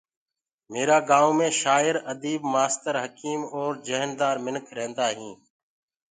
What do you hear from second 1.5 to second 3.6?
شآير اديب مآستر حڪيم